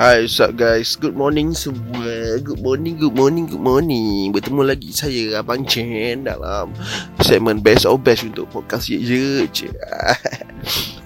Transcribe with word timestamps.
Hi, 0.00 0.24
what's 0.24 0.40
up 0.40 0.56
guys? 0.56 0.96
Good 0.96 1.12
morning 1.12 1.52
semua. 1.52 2.40
Good 2.40 2.64
morning, 2.64 2.96
good 2.96 3.12
morning, 3.12 3.44
good 3.44 3.60
morning. 3.60 4.32
Bertemu 4.32 4.72
lagi 4.72 4.96
saya 4.96 5.44
Abang 5.44 5.68
Chen 5.68 6.24
dalam 6.24 6.72
segmen 7.20 7.60
Best 7.60 7.84
of 7.84 8.00
Best 8.00 8.24
untuk 8.24 8.48
podcast 8.48 8.88
ye 8.88 8.96
je. 8.96 9.44
je. 9.52 9.68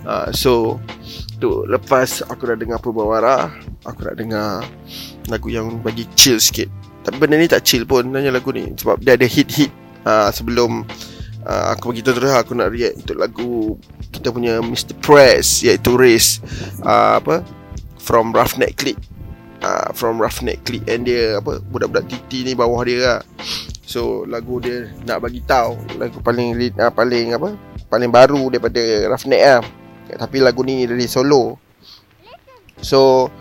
uh, 0.06 0.30
so, 0.30 0.78
tu 1.42 1.66
lepas 1.66 2.22
aku 2.30 2.46
dah 2.46 2.54
dengar 2.54 2.78
Perbawara, 2.78 3.50
aku 3.82 4.06
dah 4.06 4.14
dengar 4.14 4.62
lagu 5.26 5.50
yang 5.50 5.82
bagi 5.82 6.06
chill 6.14 6.38
sikit. 6.38 6.70
Tapi 7.02 7.18
benda 7.18 7.34
ni 7.34 7.50
tak 7.50 7.66
chill 7.66 7.82
pun 7.82 8.14
nanya 8.14 8.30
lagu 8.30 8.54
ni 8.54 8.78
sebab 8.78 9.02
dia 9.02 9.18
ada 9.18 9.26
hit-hit 9.26 9.74
uh, 10.06 10.30
sebelum 10.30 10.86
uh, 11.42 11.74
aku 11.74 11.90
bagi 11.90 12.06
tahu 12.06 12.22
terus 12.22 12.30
aku 12.30 12.54
nak 12.54 12.70
react 12.70 13.02
untuk 13.02 13.18
lagu 13.18 13.74
kita 14.14 14.30
punya 14.30 14.62
Mr. 14.62 14.94
Press 15.02 15.66
iaitu 15.66 15.98
Race 15.98 16.38
uh, 16.86 17.18
apa 17.18 17.42
from 18.04 18.36
Roughneck 18.36 18.76
Click 18.76 19.00
uh, 19.64 19.88
from 19.96 20.20
Roughneck 20.20 20.60
Click 20.68 20.84
and 20.84 21.08
dia 21.08 21.40
apa 21.40 21.64
budak-budak 21.64 22.04
titi 22.12 22.44
ni 22.44 22.52
bawah 22.52 22.84
dia 22.84 22.98
lah. 23.00 23.20
So 23.88 24.28
lagu 24.28 24.60
dia 24.60 24.92
nak 25.08 25.24
bagi 25.24 25.40
tahu. 25.40 25.96
Lagu 25.96 26.20
paling 26.20 26.76
uh, 26.76 26.92
paling 26.92 27.32
apa 27.32 27.56
paling 27.88 28.10
baru 28.12 28.52
daripada 28.52 29.08
Roughneck 29.08 29.42
lah. 29.42 29.62
Tapi 30.20 30.44
lagu 30.44 30.60
ni 30.60 30.84
dari 30.84 31.08
solo. 31.08 31.56
So 32.84 33.32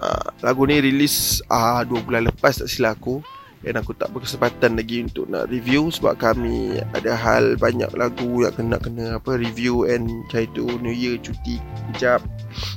uh, 0.00 0.26
lagu 0.40 0.64
ni 0.64 0.80
release 0.80 1.44
uh, 1.52 1.84
2 1.84 2.06
bulan 2.08 2.24
lepas 2.32 2.64
tak 2.64 2.72
silap 2.72 2.96
aku 2.96 3.20
dan 3.58 3.74
aku 3.74 3.90
tak 3.98 4.14
berkesempatan 4.14 4.78
lagi 4.78 5.02
untuk 5.02 5.26
nak 5.26 5.50
review 5.50 5.90
sebab 5.90 6.14
kami 6.14 6.78
ada 6.94 7.18
hal 7.18 7.58
banyak 7.58 7.90
lagu 7.98 8.46
yang 8.46 8.54
kena 8.54 8.78
kena 8.78 9.18
apa 9.18 9.34
review 9.34 9.82
and 9.90 10.06
macam 10.06 10.46
itu. 10.46 10.66
New 10.78 10.94
Year 10.94 11.18
cuti 11.18 11.58
kejap. 11.90 12.22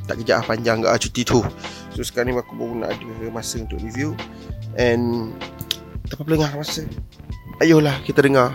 Tak 0.10 0.18
kejap 0.22 0.42
lah, 0.42 0.46
panjang 0.50 0.82
ke 0.82 0.90
cuti 1.06 1.22
tu. 1.22 1.42
So 1.94 2.02
sekarang 2.02 2.34
ni 2.34 2.42
aku 2.42 2.58
baru 2.58 2.82
nak 2.82 2.98
ada 2.98 3.30
masa 3.30 3.62
untuk 3.62 3.78
review. 3.78 4.18
And 4.74 5.36
tak 6.10 6.18
apa 6.18 6.34
dengar 6.34 6.52
masa. 6.58 6.82
Ayolah 7.62 8.02
kita 8.02 8.26
dengar 8.26 8.50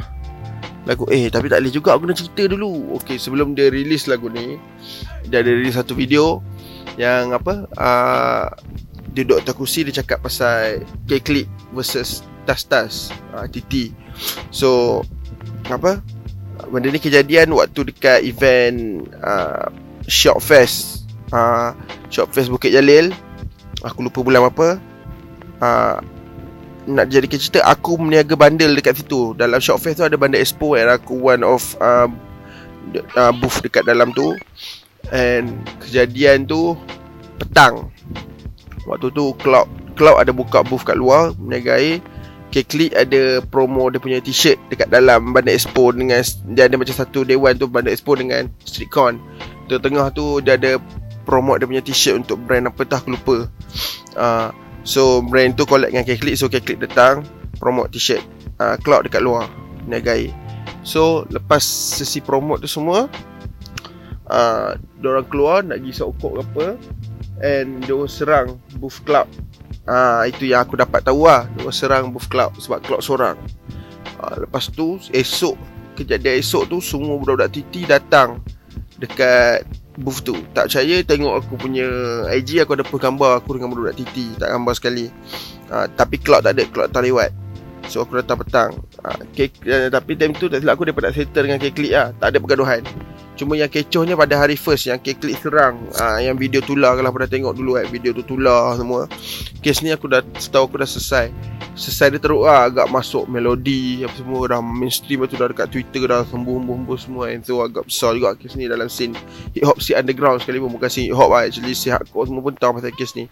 lagu. 0.83 1.07
Eh 1.15 1.31
tapi 1.31 1.47
tak 1.47 1.63
boleh 1.63 1.73
juga 1.73 1.95
aku 1.95 2.11
nak 2.11 2.19
cerita 2.19 2.51
dulu. 2.51 2.99
Okay 2.99 3.23
sebelum 3.23 3.55
dia 3.55 3.71
release 3.71 4.11
lagu 4.11 4.27
ni 4.27 4.59
dia 5.31 5.47
ada 5.47 5.51
release 5.55 5.79
satu 5.79 5.95
video 5.95 6.43
yang 6.99 7.31
apa 7.37 7.71
uh, 7.77 8.49
duduk 9.17 9.41
atas 9.41 9.57
kursi 9.57 9.87
dia 9.89 10.05
cakap 10.05 10.21
pasal 10.21 10.85
K-Click 11.09 11.49
versus 11.73 12.21
Tas-Tas 12.45 13.11
uh, 13.33 13.49
TT 13.49 13.91
so 14.53 15.01
apa? 15.71 15.99
Benda 16.71 16.89
ni 16.89 16.99
kejadian 17.03 17.53
waktu 17.53 17.93
dekat 17.93 18.25
event 18.25 19.07
uh, 19.21 19.69
Shock 20.07 20.39
Fest. 20.41 21.05
Uh, 21.35 21.75
Shock 22.09 22.33
Fest 22.33 22.49
Bukit 22.49 22.73
Jalil. 22.73 23.13
Aku 23.85 24.07
lupa 24.07 24.23
bulan 24.23 24.49
apa. 24.49 24.81
Uh, 25.61 25.99
nak 26.87 27.11
jadi 27.11 27.27
cerita 27.27 27.67
aku 27.67 27.99
meniaga 27.99 28.39
bandel 28.39 28.73
dekat 28.79 29.03
situ. 29.03 29.35
Dalam 29.37 29.59
Shock 29.61 29.83
Fest 29.83 30.01
tu 30.01 30.07
ada 30.07 30.17
bandel 30.17 30.43
expo 30.43 30.79
and 30.79 30.89
aku 30.89 31.19
one 31.19 31.43
of 31.45 31.77
uh, 31.83 32.09
uh, 33.19 33.33
booth 33.37 33.61
dekat 33.61 33.85
dalam 33.85 34.15
tu. 34.15 34.35
And 35.13 35.63
kejadian 35.83 36.51
tu 36.51 36.75
petang 37.39 37.93
Waktu 38.87 39.11
tu 39.13 39.35
Cloud 39.43 39.67
Cloud 39.99 40.23
ada 40.23 40.31
buka 40.31 40.63
booth 40.63 40.87
kat 40.87 40.95
luar 40.97 41.35
Meniagai 41.37 42.01
K-Click 42.55 42.95
ada 42.95 43.43
promo 43.43 43.91
dia 43.91 43.99
punya 43.99 44.23
t-shirt 44.23 44.57
Dekat 44.71 44.89
dalam 44.89 45.35
Bandar 45.35 45.53
Expo 45.53 45.91
dengan 45.91 46.23
Dia 46.55 46.71
ada 46.71 46.79
macam 46.79 46.95
satu 46.95 47.27
dewan 47.27 47.59
tu 47.59 47.67
Bandar 47.67 47.91
Expo 47.91 48.15
dengan 48.15 48.47
Streetcon 48.63 49.19
Tengah-tengah 49.67 50.07
tu 50.15 50.39
Dia 50.41 50.55
ada 50.55 50.79
promo 51.27 51.59
dia 51.59 51.67
punya 51.67 51.83
t-shirt 51.83 52.23
Untuk 52.23 52.39
brand 52.47 52.71
apa 52.71 52.87
tak 52.87 53.05
aku 53.05 53.19
lupa. 53.19 53.37
Uh, 54.15 54.49
So 54.87 55.19
brand 55.19 55.59
tu 55.59 55.67
collect 55.67 55.91
dengan 55.91 56.07
K-Click 56.07 56.39
So 56.39 56.47
K-Click 56.47 56.79
datang 56.79 57.27
Promote 57.59 57.91
t-shirt 57.91 58.23
uh, 58.63 58.79
Cloud 58.79 59.11
dekat 59.11 59.27
luar 59.27 59.51
Meniagai 59.83 60.31
So 60.87 61.27
lepas 61.35 61.67
sesi 61.67 62.23
promote 62.23 62.63
tu 62.63 62.71
semua 62.71 63.11
uh, 64.31 64.71
Diorang 65.03 65.27
keluar 65.27 65.67
Nak 65.67 65.83
pergi 65.83 65.93
sokok 65.99 66.31
ke 66.31 66.41
apa 66.47 66.67
And 67.45 67.85
dia 67.85 68.01
serang 68.09 68.57
Booth 68.81 69.05
Club. 69.05 69.29
Ah 69.85 70.25
Itu 70.25 70.49
yang 70.49 70.65
aku 70.65 70.79
dapat 70.81 71.05
tahu 71.05 71.29
lah. 71.29 71.45
Dia 71.57 71.69
serang 71.71 72.11
Booth 72.11 72.27
Club 72.33 72.57
Sebab 72.57 72.81
Club 72.83 73.01
seorang. 73.05 73.37
Uh, 74.17 74.47
Lepas 74.47 74.73
tu 74.73 74.97
Esok 75.13 75.57
Kejadian 75.97 76.41
esok 76.41 76.69
tu 76.69 76.81
Semua 76.81 77.17
budak-budak 77.21 77.53
titi 77.53 77.85
datang 77.85 78.41
Dekat 78.97 79.69
Booth 80.01 80.25
tu. 80.25 80.37
Tak 80.57 80.73
percaya 80.73 81.05
Tengok 81.05 81.45
aku 81.45 81.55
punya 81.61 81.87
IG 82.33 82.65
Aku 82.65 82.77
ada 82.77 82.85
post 82.85 83.05
gambar 83.05 83.45
Aku 83.45 83.57
dengan 83.57 83.73
budak-budak 83.73 83.97
titi 84.01 84.33
Tak 84.41 84.49
gambar 84.51 84.73
sekali. 84.73 85.07
Uh, 85.69 85.87
Tapi 85.93 86.17
Cloud 86.21 86.45
tak 86.45 86.57
ada 86.57 86.65
Cloud 86.69 86.89
tak 86.91 87.05
lewat. 87.05 87.31
So 87.87 88.03
aku 88.03 88.19
datang 88.19 88.41
petang. 88.43 88.71
Uh, 89.05 89.21
cake, 89.37 89.61
uh, 89.69 89.93
Tapi 89.93 90.17
time 90.17 90.35
tu 90.35 90.49
tak 90.49 90.65
silap 90.65 90.75
aku 90.81 90.89
Dia 90.89 90.97
nak 90.97 91.15
settle 91.15 91.45
dengan 91.47 91.61
K-Click 91.61 91.93
lah. 91.93 92.11
Tak 92.17 92.29
ada 92.33 92.39
pergaduhan 92.41 92.83
Cuma 93.37 93.53
yang 93.53 93.69
kecohnya 93.69 94.17
pada 94.17 94.41
hari 94.41 94.57
first 94.57 94.89
Yang 94.89 95.13
K-Click 95.13 95.45
serang 95.45 95.77
uh, 96.01 96.17
Yang 96.17 96.37
video 96.41 96.61
tular 96.65 96.97
Kalau 96.97 97.13
pernah 97.13 97.29
tengok 97.29 97.53
dulu 97.53 97.77
eh, 97.77 97.85
Video 97.85 98.17
tu 98.17 98.25
tular 98.25 98.73
semua. 98.81 99.05
Kes 99.61 99.85
ni 99.85 99.93
aku 99.93 100.09
dah 100.09 100.25
Setahu 100.41 100.73
aku 100.73 100.77
dah 100.81 100.89
selesai. 100.89 101.29
Selesai 101.77 102.17
dia 102.17 102.21
teruk 102.25 102.49
lah 102.49 102.73
Agak 102.73 102.89
masuk 102.89 103.29
melodi 103.29 104.01
Apa 104.09 104.17
semua. 104.17 104.41
Dah 104.49 104.65
mainstream 104.65 105.29
tu 105.29 105.37
Dah 105.37 105.53
dekat 105.53 105.69
Twitter 105.69 106.09
Dah 106.09 106.25
sembuh-sembuh 106.25 106.97
semua 106.97 107.29
And 107.29 107.45
so 107.45 107.61
agak 107.61 107.93
besar 107.93 108.17
juga 108.17 108.33
Kes 108.41 108.57
ni 108.57 108.65
dalam 108.73 108.89
scene. 108.89 109.13
Hip 109.53 109.69
hop 109.69 109.85
scene 109.85 110.01
underground 110.01 110.41
sekali 110.41 110.57
pun 110.57 110.73
Bukan 110.73 110.89
scene 110.89 111.13
hip 111.13 111.17
hop 111.21 111.29
lah 111.29 111.45
Actually 111.45 111.77
scene 111.77 111.93
hardcore 111.93 112.33
semua 112.33 112.41
pun 112.41 112.57
tahu 112.57 112.81
pasal 112.81 112.97
kes 112.97 113.13
ni. 113.21 113.29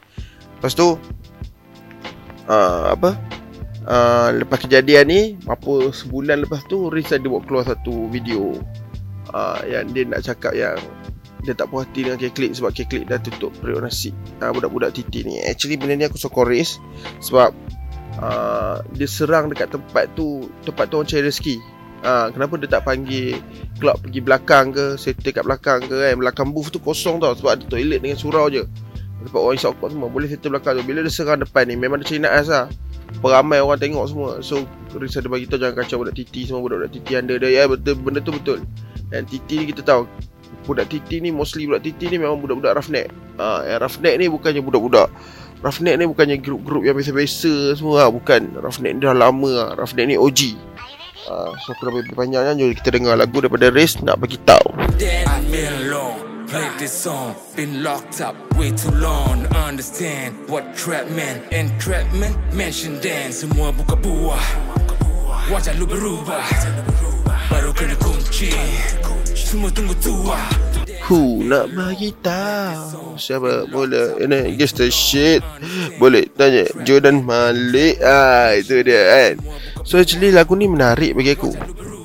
Lepas 0.61 0.77
tu 0.77 1.01
uh, 2.53 2.93
Apa? 2.93 3.17
Uh, 3.89 4.37
Lepas 4.37 4.69
kejadian 4.69 5.05
ni 5.09 5.21
Apa 5.49 5.89
sebulan 5.97 6.45
lepas 6.45 6.61
tu 6.69 6.93
Riz 6.93 7.09
ada 7.09 7.25
buat 7.25 7.49
keluar 7.49 7.65
satu 7.65 8.13
video 8.13 8.61
uh, 9.35 9.61
Yang 9.67 9.85
dia 9.91 10.03
nak 10.07 10.21
cakap 10.23 10.53
yang 10.55 10.79
Dia 11.43 11.53
tak 11.53 11.69
puas 11.69 11.85
hati 11.85 12.07
dengan 12.07 12.19
K-Click 12.23 12.55
Sebab 12.55 12.71
K-Click 12.71 13.05
dah 13.11 13.19
tutup 13.19 13.51
periuk 13.59 13.83
nasi. 13.83 14.15
Uh, 14.39 14.55
Budak-budak 14.55 14.95
titi 14.95 15.27
ni. 15.27 15.43
Actually 15.43 15.77
benda 15.77 15.99
ni 15.99 16.07
aku 16.07 16.17
sokong 16.17 16.47
Riz 16.47 16.79
Sebab 17.19 17.51
uh, 18.23 18.79
Dia 18.95 19.09
serang 19.11 19.51
dekat 19.51 19.75
tempat 19.75 20.15
tu 20.15 20.47
Tempat 20.63 20.89
tu 20.89 20.95
orang 21.03 21.09
cari 21.11 21.27
rezeki. 21.27 21.57
Uh, 22.05 22.29
Kenapa 22.31 22.55
dia 22.61 22.69
tak 22.71 22.87
panggil 22.87 23.37
Club 23.83 23.97
pergi 24.01 24.21
belakang 24.23 24.71
ke 24.71 24.95
Settle 24.95 25.35
kat 25.35 25.45
belakang 25.45 25.83
ke 25.83 25.93
kan 25.93 26.15
Belakang 26.21 26.49
booth 26.55 26.71
tu 26.71 26.79
kosong 26.79 27.19
tau 27.19 27.35
Sebab 27.35 27.59
ada 27.59 27.65
toilet 27.67 28.01
dengan 28.01 28.17
surau 28.17 28.47
je. 28.49 28.65
Tempat 29.25 29.41
orang 29.41 29.57
isap 29.57 29.81
semua 29.89 30.13
Boleh 30.13 30.29
settle 30.29 30.53
belakang 30.53 30.79
tu. 30.79 30.85
Bila 30.85 31.01
dia 31.01 31.13
serang 31.13 31.41
depan 31.41 31.65
ni 31.65 31.75
Memang 31.81 32.01
dia 32.05 32.13
cari 32.13 32.21
naas 32.23 32.47
lah. 32.53 32.69
Peramai 33.25 33.61
orang 33.65 33.81
tengok 33.81 34.05
semua. 34.05 34.31
So 34.45 34.69
Risa 34.95 35.25
ada 35.25 35.33
bagi 35.33 35.49
tahu 35.49 35.65
Jangan 35.65 35.81
kacau 35.81 35.97
budak 36.05 36.15
titi 36.15 36.45
Semua 36.45 36.61
budak-budak 36.61 36.93
titi 36.93 37.13
anda 37.17 37.35
dia. 37.41 37.49
Ya 37.49 37.63
betul 37.65 37.97
Benda 37.97 38.21
tu 38.21 38.37
betul 38.37 38.61
Dan 39.15 39.31
titi 39.31 39.63
ni 39.63 39.71
kita 39.71 39.87
tahu 39.87 40.11
Budak 40.67 40.91
titi 40.91 41.23
ni 41.23 41.31
Mostly 41.31 41.71
budak 41.71 41.87
titi 41.87 42.11
ni 42.11 42.19
Memang 42.19 42.43
budak-budak 42.43 42.83
roughneck 42.83 43.15
ha, 43.39 43.63
Yang 43.63 43.79
roughneck 43.87 44.15
ni 44.19 44.27
Bukannya 44.27 44.61
budak-budak 44.67 45.09
Roughneck 45.63 45.97
ni 45.97 46.05
bukannya 46.05 46.37
grup-grup 46.45 46.85
yang 46.85 46.93
biasa-biasa 46.93 47.79
semua 47.79 48.05
lah. 48.05 48.11
Bukan 48.13 48.59
Roughneck 48.59 48.93
ni 48.99 49.01
dah 49.01 49.17
lama 49.17 49.51
lah. 49.55 49.69
Roughneck 49.79 50.11
ni 50.11 50.19
OG 50.19 50.41
ha, 51.31 51.55
So 51.63 51.79
dah 51.79 51.95
lebih 51.95 52.19
banyaknya 52.19 52.59
Jom 52.59 52.75
kita 52.75 52.91
dengar 52.91 53.15
lagu 53.15 53.39
daripada 53.39 53.71
Race 53.71 54.03
Nak 54.03 54.19
bagi 54.19 54.37
tahu 54.43 54.75
Played 56.45 56.79
this 56.79 56.93
song, 56.95 57.35
been 57.57 57.83
locked 57.83 58.21
up 58.21 58.37
way 58.55 58.71
too 58.71 58.93
long. 59.03 59.43
Understand 59.59 60.39
what 60.47 60.77
trap 60.77 61.11
man 61.11 61.43
and 61.51 61.67
trap 61.83 62.07
man 62.15 62.31
mention 62.55 63.03
dan 63.03 63.35
semua 63.35 63.75
buka 63.75 63.99
buah. 63.99 64.45
Wajah 65.51 65.75
lu 65.75 65.89
berubah, 65.89 66.47
baru 67.51 67.75
kena 67.75 67.99
kunci. 67.99 68.55
Semua 69.55 69.71
tunggu 69.71 69.95
tua. 70.03 70.35
Nak 71.47 71.79
bagi 71.79 72.11
tahu 72.19 73.15
Siapa 73.15 73.71
boleh? 73.71 74.19
Ini 74.19 74.59
guess 74.59 74.75
the 74.75 74.91
shit. 74.91 75.47
Boleh 75.95 76.27
tanya 76.35 76.67
Jordan 76.83 77.23
Malik. 77.23 78.03
Ah, 78.03 78.51
Itu 78.59 78.83
dia 78.83 78.99
kan? 79.07 79.39
So 79.87 80.03
actually 80.03 80.35
lagu 80.35 80.59
ni 80.59 80.67
menarik 80.67 81.15
bagi 81.15 81.39
aku 81.39 81.55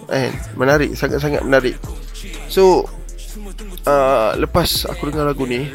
kan? 0.06 0.30
Menarik 0.54 0.94
Sangat-sangat 0.94 1.42
menarik. 1.42 1.74
So 2.54 2.86
uh, 3.90 4.38
lepas 4.38 4.86
aku 4.86 5.10
dengar 5.10 5.26
lagu 5.26 5.50
ni 5.50 5.74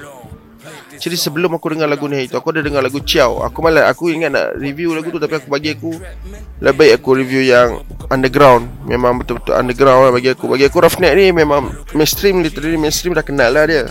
jadi 0.99 1.17
sebelum 1.19 1.57
aku 1.57 1.75
dengar 1.75 1.91
lagu 1.91 2.07
ni 2.07 2.27
itu 2.27 2.35
aku 2.39 2.55
ada 2.55 2.63
dengar 2.63 2.83
lagu 2.85 3.01
Ciao. 3.05 3.43
Aku 3.45 3.61
malah 3.61 3.91
aku 3.91 4.11
ingat 4.11 4.31
nak 4.33 4.57
review 4.57 4.95
lagu 4.95 5.11
tu 5.11 5.21
tapi 5.21 5.39
aku 5.39 5.49
bagi 5.51 5.75
aku 5.75 5.93
lebih 6.63 6.77
baik 6.79 6.93
aku 7.03 7.09
review 7.19 7.43
yang 7.45 7.83
underground. 8.09 8.69
Memang 8.87 9.21
betul-betul 9.21 9.55
underground 9.55 10.11
lah 10.11 10.13
bagi 10.15 10.31
aku. 10.33 10.45
Bagi 10.51 10.65
aku 10.67 10.79
Roughneck 10.83 11.15
ni 11.15 11.31
memang 11.31 11.71
mainstream 11.93 12.41
literally 12.41 12.79
mainstream 12.79 13.13
dah 13.15 13.25
kenal 13.27 13.51
lah 13.53 13.65
dia. 13.69 13.85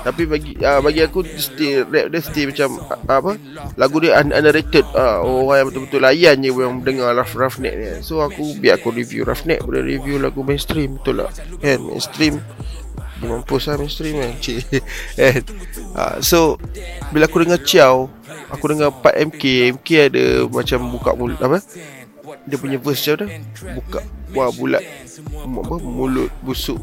Tapi 0.00 0.24
bagi 0.24 0.56
uh, 0.64 0.80
bagi 0.80 1.04
aku 1.04 1.20
still 1.36 1.84
rap 1.92 2.08
dia 2.08 2.20
still 2.24 2.48
macam 2.48 2.68
uh, 2.88 3.20
apa? 3.20 3.32
Lagu 3.76 3.96
dia 4.00 4.16
underrated. 4.16 4.86
Uh, 4.96 5.20
orang 5.20 5.56
yang 5.60 5.66
betul-betul 5.68 6.00
layan 6.00 6.36
je 6.40 6.50
yang 6.50 6.80
dengar 6.80 7.12
Rough 7.12 7.36
Roughneck 7.36 7.74
ni. 7.76 7.88
So 8.00 8.24
aku 8.24 8.56
biar 8.56 8.80
aku 8.80 8.96
review 8.96 9.28
Roughneck 9.28 9.60
boleh 9.60 9.84
review 9.84 10.16
lagu 10.16 10.40
mainstream 10.40 10.96
betul 10.96 11.20
lah. 11.24 11.28
Kan 11.60 11.84
mainstream 11.84 12.40
mampus 13.26 13.68
lah 13.68 13.76
mainstream 13.76 14.16
kan 14.16 14.32
Cik 14.40 14.60
uh, 15.96 16.16
So 16.30 16.56
Bila 17.12 17.28
aku 17.28 17.44
dengar 17.44 17.60
Ciao 17.64 18.08
Aku 18.50 18.70
dengar 18.70 18.90
part 18.90 19.14
MK 19.18 19.76
MK 19.78 19.88
ada 20.10 20.24
macam 20.48 20.78
buka 20.90 21.10
mulut 21.14 21.38
Apa? 21.38 21.60
Dia 22.48 22.56
punya 22.56 22.80
verse 22.80 23.02
Ciao 23.04 23.20
dah 23.20 23.28
Buka 23.76 24.00
Wah 24.32 24.50
bulat 24.54 24.82
Apa? 25.44 25.74
Mulut 25.82 26.30
busuk. 26.40 26.80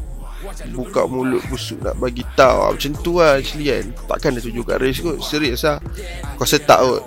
Buka 0.70 1.10
mulut 1.10 1.42
busuk 1.50 1.82
nak 1.82 1.98
bagi 1.98 2.22
tahu. 2.38 2.76
Macam 2.78 2.92
tu 3.02 3.18
lah 3.18 3.42
actually 3.42 3.74
kan. 3.74 3.90
Takkan 4.06 4.38
dia 4.38 4.42
tunjuk 4.44 4.64
kat 4.70 4.78
race 4.78 5.02
kot. 5.02 5.18
Serius 5.18 5.66
lah. 5.66 5.82
Kau 6.38 6.46
setak 6.46 6.78
kot. 6.78 7.02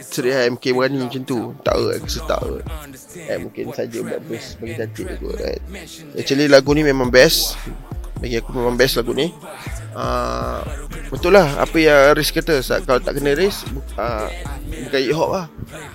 Serius 0.00 0.34
lah 0.40 0.44
MK 0.56 0.64
berani 0.72 1.04
macam 1.04 1.22
tu. 1.28 1.52
Tak 1.60 1.74
kot 1.76 1.92
aku 2.00 2.08
setak 2.08 2.40
kot. 2.40 2.64
Eh, 3.16 3.38
Mungkin 3.40 3.72
saja 3.72 3.98
buat 4.04 4.20
verse 4.28 4.60
bagi 4.60 4.74
cantik 4.76 5.08
kot 5.18 5.34
kan 5.40 5.58
Actually 6.14 6.46
lagu 6.52 6.70
ni 6.76 6.84
memang 6.84 7.08
best 7.08 7.56
Bagi 8.20 8.40
aku 8.40 8.50
memang 8.56 8.74
best 8.78 8.96
lagu 8.96 9.12
ni. 9.12 9.32
Uh, 9.96 10.60
Betul 11.08 11.40
lah 11.40 11.56
Apa 11.56 11.80
yang 11.80 12.12
Riz 12.12 12.28
kata 12.28 12.60
Kalau 12.60 13.00
tak 13.00 13.16
kena 13.16 13.32
Riz 13.32 13.64
uh, 13.96 14.28
Bukan 14.68 15.00
hip 15.00 15.16
hop 15.16 15.30
lah. 15.32 15.46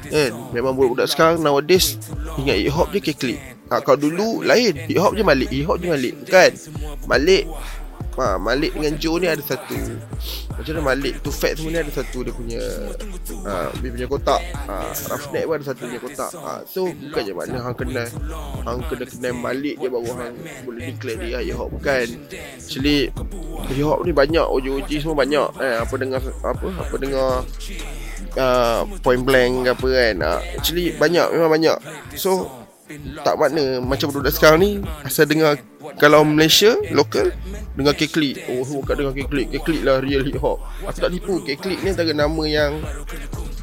Kan? 0.10 0.32
Memang 0.58 0.74
budak-budak 0.74 1.06
sekarang 1.06 1.38
Nowadays 1.46 2.02
Ingat 2.42 2.58
hip 2.66 2.74
hop 2.74 2.88
je 2.90 3.00
keklik. 3.04 3.38
Ha, 3.70 3.80
kalau 3.86 4.02
dulu 4.02 4.42
lain. 4.42 4.74
Hip 4.90 5.00
hop 5.00 5.14
je 5.14 5.22
Malik 5.22 5.50
Hip 5.54 5.70
hop 5.70 5.78
je 5.78 5.88
Malik. 5.94 6.14
Kan? 6.26 6.52
Malik 7.06 7.46
ha, 8.18 8.36
Malik 8.36 8.75
dengan 8.75 8.94
Joe 9.00 9.19
ni 9.22 9.28
ada 9.30 9.44
satu. 9.44 9.78
Macam 10.52 10.72
mana 10.78 10.81
Malik 10.94 11.25
Tu 11.25 11.31
fat 11.34 11.58
semua 11.58 11.74
ni 11.74 11.80
ada 11.81 11.90
satu 11.90 12.22
Dia 12.22 12.34
punya 12.36 12.62
ha, 13.48 13.74
Dia 13.81 13.90
punya 13.90 14.08
kotak. 14.08 14.42
Ha, 14.69 14.94
Roughneck 15.10 15.44
pun 15.48 15.54
ada 15.58 15.66
satu 15.66 15.81
punya 15.90 16.02
kotak. 16.04 16.31
Ha, 16.38 16.52
So 16.69 16.92
bukan 16.92 17.22
je 17.25 17.34
makna 17.34 17.58
Hang 17.66 17.78
kenal 17.78 18.08
Hang 18.68 18.80
kena 18.86 19.06
kenal 19.10 19.34
Malik 19.34 19.75
dia 19.81 19.90
Baru 19.90 20.12
hang 20.13 20.36
boleh 20.68 20.81
declare 20.94 21.18
dia 21.18 21.40
hip 21.42 21.58
hop 21.58 21.74
Bukan. 21.74 22.08
Actually 22.62 23.10
Hip 23.74 23.86
hop 23.88 24.00
ni 24.06 24.12
banyak 24.13 24.46
OG-OG 24.46 24.90
semua 25.02 25.18
banyak. 25.18 25.50
Eh, 25.58 25.75
Apa 25.81 25.94
dengar 25.98 26.22
Apa 26.46 26.66
Apa 26.78 26.96
dengar 27.02 27.31
uh, 28.38 28.81
Point 29.02 29.24
blank 29.25 29.66
apa 29.66 29.88
kan. 29.88 30.16
Uh, 30.22 30.40
Actually 30.62 30.94
banyak 30.94 31.25
Memang 31.34 31.52
banyak. 31.58 31.78
So 32.13 32.61
tak 33.24 33.36
makna 33.40 33.80
macam 33.84 34.08
budak 34.12 34.34
sekarang 34.34 34.60
ni 34.60 34.72
asal 35.06 35.26
dengar 35.26 35.58
kalau 35.98 36.22
Malaysia 36.22 36.78
lokal 36.94 37.34
dengar 37.74 37.98
K-Click 37.98 38.46
oh 38.52 38.64
bukan 38.82 38.94
dengar 38.96 39.14
K-Click 39.18 39.48
K-Click 39.58 39.82
lah 39.82 40.00
real 40.04 40.22
hip 40.22 40.38
hop. 40.40 40.62
Aku 40.86 40.98
tak 41.02 41.12
tipu. 41.12 41.42
K-Click 41.42 41.80
ni 41.82 41.90
antara 41.92 42.14
nama 42.14 42.44
yang 42.46 42.78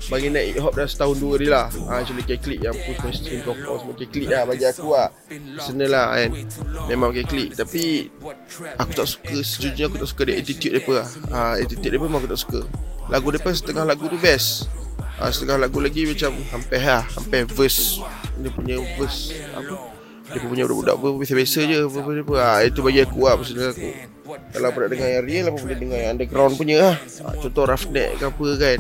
bagi 0.09 0.33
naik 0.33 0.57
hip 0.57 0.63
hop 0.65 0.75
dah 0.75 0.89
setahun 0.89 1.17
dua 1.21 1.35
ni 1.39 1.49
lah. 1.49 1.71
Ha, 1.89 2.03
Actually 2.03 2.25
K-Click 2.27 2.61
yang 2.65 2.75
push 2.75 2.99
mainstream 3.05 3.41
kau 3.47 3.55
kau 3.55 3.77
semua. 3.81 3.95
K-Click 3.95 4.29
lah 4.29 4.43
bagi 4.49 4.65
aku 4.67 4.89
lah. 4.93 5.09
Personal 5.29 5.89
lah 5.93 6.07
kan? 6.17 6.31
Memang 6.89 7.11
K-Click 7.15 7.51
Tapi 7.55 8.09
Aku 8.81 8.93
tak 8.97 9.07
suka 9.07 9.37
Sejujurnya 9.45 9.85
aku 9.93 9.97
tak 10.01 10.09
suka 10.09 10.23
dia 10.27 10.35
attitude 10.41 10.73
dia 10.75 10.83
lah. 10.89 11.07
Ha, 11.31 11.39
Attitude 11.61 11.91
dia 11.93 12.01
memang 12.01 12.19
aku 12.25 12.31
tak 12.33 12.41
suka. 12.41 12.61
Lagu 13.09 13.27
dia 13.33 13.41
setengah 13.41 13.85
lagu 13.85 14.05
tu 14.09 14.19
best. 14.21 14.69
Ha, 15.21 15.31
Setengah 15.31 15.61
lagu 15.61 15.79
lagi 15.79 16.09
macam 16.09 16.33
Hampir 16.51 16.81
lah 16.83 17.05
Hampir 17.15 17.45
verse 17.53 18.01
dia 18.41 18.51
punya 18.55 18.77
verse 18.97 19.35
apa? 19.55 19.75
Dia 20.29 20.45
punya 20.45 20.65
budak-budak 20.69 20.95
apa 21.01 21.09
biasa-biasa 21.17 21.59
je 21.65 21.77
apa 21.89 21.99
apa, 22.05 22.11
apa. 22.21 22.35
Ha, 22.37 22.51
itu 22.69 22.81
bagi 22.85 23.01
aku 23.01 23.19
lah 23.25 23.35
personal 23.41 23.73
aku 23.73 23.91
kalau 24.29 24.67
apa 24.69 24.77
nak 24.85 24.91
dengar 24.93 25.09
yang 25.09 25.25
real 25.25 25.45
apa 25.49 25.57
boleh 25.57 25.79
dengar 25.81 25.99
yang 25.99 26.11
underground 26.17 26.55
punya 26.57 26.77
lah. 26.79 26.97
Ha, 27.01 27.29
contoh 27.41 27.65
roughneck 27.65 28.11
ke 28.21 28.25
apa 28.29 28.45
kan 28.61 28.79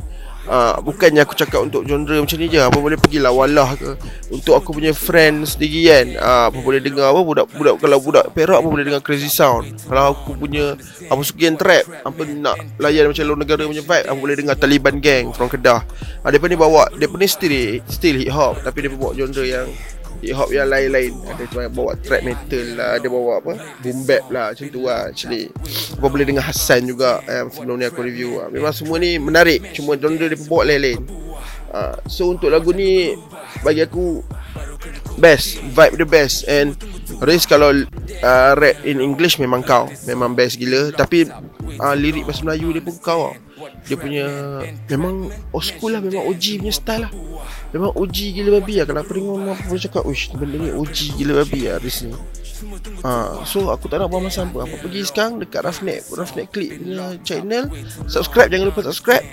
Uh, 0.49 0.81
bukannya 0.81 1.21
aku 1.29 1.37
cakap 1.37 1.61
untuk 1.61 1.85
genre 1.85 2.17
macam 2.25 2.39
ni 2.41 2.49
je. 2.49 2.61
Apa 2.65 2.79
boleh 2.81 2.97
pergi 2.97 3.21
lah 3.21 3.33
walah 3.37 3.77
ke. 3.77 3.95
Untuk 4.33 4.57
aku 4.57 4.77
punya 4.77 4.93
friends 4.93 5.57
sendiri 5.57 5.89
kan 5.89 6.07
uh, 6.21 6.45
Apa 6.53 6.61
boleh 6.61 6.85
dengar 6.85 7.09
apa 7.09 7.21
budak-budak 7.25 7.81
Kalau 7.81 7.97
budak 7.97 8.25
perak 8.37 8.61
apa 8.61 8.69
boleh 8.69 8.85
dengar 8.85 9.01
crazy 9.01 9.33
sound. 9.33 9.73
Kalau 9.89 10.13
aku 10.13 10.37
punya 10.37 10.77
Apa 11.09 11.21
suka 11.25 11.49
yang 11.49 11.57
trap 11.57 11.89
Apa 12.05 12.29
nak 12.29 12.61
layan 12.77 13.09
macam 13.09 13.25
luar 13.25 13.39
negara 13.41 13.65
punya 13.65 13.81
vibe 13.81 14.05
Apa 14.05 14.19
boleh 14.21 14.37
dengar 14.37 14.55
Taliban 14.61 15.01
Gang 15.01 15.33
from 15.33 15.49
Kedah. 15.49 15.81
Uh, 16.21 16.29
Dia 16.29 16.41
pun 16.41 16.53
ni 16.53 16.61
bawa 16.61 16.93
Dia 17.01 17.09
pun 17.09 17.21
ni 17.21 17.29
still, 17.29 17.81
still 17.89 18.17
hip 18.21 18.33
hop 18.33 18.61
Tapi 18.61 18.85
dia 18.85 18.89
pun 18.93 19.01
bawa 19.01 19.13
genre 19.17 19.45
yang 19.45 19.69
hip 20.23 20.35
hop 20.35 20.49
yang 20.51 20.69
lain-lain. 20.69 21.13
Ada 21.27 21.45
cuma 21.51 21.71
bawa 21.71 21.93
trap 22.01 22.23
metal 22.27 22.67
lah 22.79 22.99
ada 22.99 23.07
bawa 23.07 23.33
apa? 23.41 23.53
Boom 23.83 23.99
bap 24.05 24.25
lah 24.31 24.47
macam 24.53 24.67
tu 24.71 24.81
lah 24.87 25.01
actually. 25.11 25.51
Apa 25.99 26.07
boleh 26.07 26.27
dengar 26.27 26.45
Hassan 26.47 26.87
juga 26.87 27.23
eh, 27.27 27.47
sebelum 27.51 27.79
ni 27.79 27.87
aku 27.87 28.01
review 28.03 28.43
lah. 28.43 28.49
memang 28.51 28.75
semua 28.75 28.97
ni 28.99 29.17
menarik 29.17 29.63
cuma 29.75 29.95
genre 29.99 30.27
dia 30.27 30.39
bawa 30.47 30.63
lain-lain. 30.67 31.01
Uh, 31.69 31.93
so 32.09 32.33
untuk 32.33 32.49
lagu 32.49 32.73
ni 32.73 33.13
bagi 33.61 33.85
aku 33.85 34.25
best 35.21 35.61
vibe 35.75 35.97
the 36.01 36.07
best. 36.09 36.49
And 36.49 36.75
Riz 37.21 37.45
kalau 37.45 37.75
uh, 38.25 38.51
rap 38.57 38.77
in 38.87 39.03
English 39.05 39.37
memang 39.37 39.67
kau 39.67 39.91
memang 40.09 40.33
best 40.33 40.57
gila. 40.57 40.95
Tapi 40.95 41.29
uh, 41.79 41.95
lirik 41.95 42.25
bahasa 42.25 42.47
Melayu 42.47 42.73
dia 42.73 42.83
pun 42.83 42.97
kau. 42.99 43.23
lah 43.31 43.48
dia 43.87 43.97
punya 43.99 44.27
memang 44.89 45.33
old 45.51 45.65
school 45.67 45.91
lah 45.93 46.01
memang 46.03 46.25
OG 46.29 46.45
punya 46.63 46.75
style 46.75 47.03
lah. 47.09 47.13
Memang 47.75 47.91
OG 47.93 48.17
gila 48.33 48.51
babi 48.61 48.75
lah. 48.81 48.87
Kalau 48.89 49.01
aku 49.05 49.13
dengar 49.17 49.35
orang 49.35 49.59
pun 49.69 49.79
cakap 49.79 50.03
uish 50.09 50.33
benda 50.33 50.57
ni 50.57 50.71
OG 50.73 50.97
gila 51.21 51.33
babi 51.45 51.61
lah 51.69 51.77
Riz 51.83 52.07
ni. 52.07 52.15
Ha, 53.07 53.47
so 53.47 53.71
aku 53.71 53.87
tak 53.87 54.03
nak 54.03 54.11
buang 54.11 54.27
masa 54.27 54.43
apa. 54.43 54.67
Apa 54.67 54.77
pergi 54.83 55.07
sekarang 55.07 55.39
dekat 55.39 55.63
Roughneck 55.63 56.03
Roughneck 56.11 56.49
Click 56.51 56.71
punya 56.83 57.15
channel. 57.23 57.71
Subscribe 58.11 58.51
jangan 58.51 58.67
lupa 58.75 58.81
subscribe. 58.89 59.25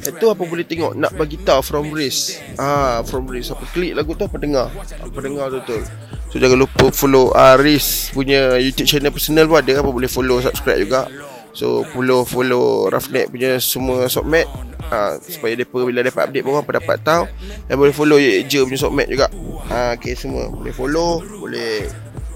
Itu 0.00 0.26
apa 0.30 0.42
boleh 0.44 0.62
tengok 0.62 0.94
nak 0.94 1.12
bagi 1.18 1.40
tahu 1.42 1.60
from 1.66 1.90
Riz. 1.90 2.38
Ah 2.60 3.02
from 3.02 3.26
Riz. 3.26 3.50
Apa 3.50 3.66
klik 3.74 3.98
lagu 3.98 4.14
tu 4.14 4.22
apa 4.22 4.36
dengar? 4.38 4.70
Apa 5.02 5.18
dengar 5.18 5.50
betul. 5.50 5.82
So 6.30 6.38
jangan 6.38 6.62
lupa 6.62 6.94
follow 6.94 7.34
Aris 7.34 8.14
punya 8.14 8.54
YouTube 8.62 8.86
channel 8.86 9.10
personal 9.10 9.50
pun 9.50 9.58
ada. 9.58 9.82
Apa 9.82 9.90
boleh 9.90 10.06
follow 10.06 10.38
subscribe 10.38 10.78
juga. 10.78 11.10
So 11.50 11.82
follow 11.90 12.22
follow 12.22 12.86
Roughneck 12.86 13.34
punya 13.34 13.58
semua 13.58 14.06
sockmat 14.06 14.46
uh, 14.90 15.18
supaya 15.22 15.58
depa 15.58 15.82
bila 15.82 16.06
dapat 16.06 16.30
update 16.30 16.44
pun 16.46 16.58
apa 16.58 16.70
dapat 16.78 16.98
tahu. 17.02 17.24
Dan 17.66 17.74
boleh 17.78 17.94
follow 17.94 18.18
je 18.20 18.58
punya 18.62 18.78
sockmat 18.78 19.06
juga. 19.10 19.26
Ah 19.70 19.94
uh, 19.94 19.98
okey 19.98 20.14
semua. 20.14 20.46
Boleh 20.50 20.74
follow, 20.74 21.22
boleh 21.42 21.90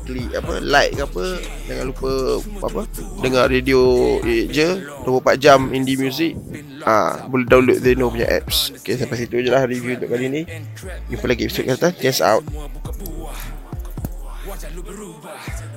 klik 0.04 0.30
apa 0.36 0.60
like 0.60 0.92
ke 0.98 1.02
apa. 1.06 1.24
Jangan 1.70 1.84
lupa 1.88 2.12
apa 2.66 2.80
dengar 3.24 3.48
radio 3.48 3.80
je 4.24 4.68
24 5.06 5.42
jam 5.42 5.60
indie 5.70 5.96
music. 5.96 6.34
Ah 6.84 7.24
boleh 7.30 7.46
download 7.48 7.80
Zeno 7.80 8.10
punya 8.10 8.28
apps. 8.28 8.74
Okey 8.82 8.98
sampai 8.98 9.16
situ 9.24 9.40
je 9.40 9.50
lah 9.50 9.64
review 9.64 9.96
untuk 9.96 10.10
kali 10.10 10.26
ni. 10.28 10.42
Jumpa 11.08 11.24
lagi 11.30 11.46
episode 11.48 11.70
kata 11.70 11.88
Guess 11.96 12.20
out 12.20 12.44
Watch 14.44 14.68
out, 14.68 15.73